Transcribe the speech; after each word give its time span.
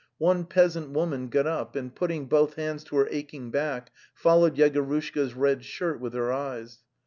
One 0.17 0.45
peasant 0.47 0.89
woman 0.89 1.27
got 1.27 1.45
up 1.45 1.75
and, 1.75 1.93
putting 1.93 2.25
both 2.25 2.55
hands 2.55 2.83
to 2.85 2.95
her 2.95 3.07
aching 3.11 3.51
back, 3.51 3.91
followed 4.15 4.55
Yegorush 4.57 5.13
ka's 5.13 5.35
red 5.35 5.63
shirt 5.63 5.99
with 5.99 6.13
her 6.15 6.33
eyes. 6.33 6.79